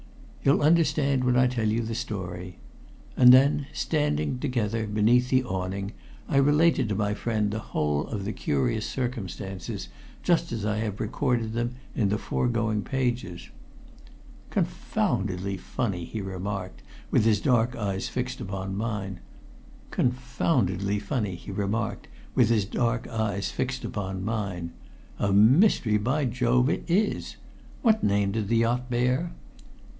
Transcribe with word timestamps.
"You'll 0.43 0.63
understand 0.63 1.23
when 1.23 1.37
I 1.37 1.45
tell 1.45 1.67
you 1.67 1.83
the 1.83 1.93
story." 1.93 2.57
And 3.15 3.31
then, 3.31 3.67
standing 3.71 4.39
together 4.39 4.87
beneath 4.87 5.29
the 5.29 5.43
awning, 5.43 5.91
I 6.27 6.37
related 6.37 6.89
to 6.89 6.95
my 6.95 7.13
friend 7.13 7.51
the 7.51 7.59
whole 7.59 8.07
of 8.07 8.25
the 8.25 8.33
curious 8.33 8.87
circumstances, 8.87 9.89
just 10.23 10.51
as 10.51 10.65
I 10.65 10.77
have 10.77 10.99
recorded 10.99 11.53
them 11.53 11.75
in 11.95 12.09
the 12.09 12.17
foregoing 12.17 12.81
pages. 12.81 13.49
"Confoundedly 14.49 15.57
funny!" 15.57 16.05
he 16.05 16.19
remarked 16.19 16.81
with 17.11 17.23
his 17.23 17.39
dark 17.39 17.75
eyes 17.75 18.09
fixed 18.09 18.41
upon 18.41 18.75
mine. 18.75 19.19
"A 19.95 20.03
mystery, 25.31 25.97
by 25.97 26.25
Jove, 26.25 26.69
it 26.71 26.83
is! 26.87 27.35
What 27.83 28.03
name 28.03 28.31
did 28.31 28.47
the 28.47 28.57
yacht 28.57 28.89
bear?" 28.89 29.33